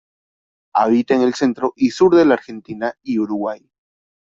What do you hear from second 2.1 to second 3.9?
de la Argentina y Uruguay.